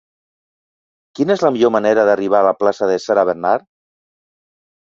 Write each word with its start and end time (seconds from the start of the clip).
Quina 1.19 1.35
és 1.35 1.43
la 1.47 1.51
millor 1.57 1.73
manera 1.75 2.07
d'arribar 2.11 2.41
a 2.41 2.49
la 2.49 2.55
plaça 2.63 2.89
de 2.93 2.99
Sarah 3.07 3.29
Bernhardt? 3.33 3.71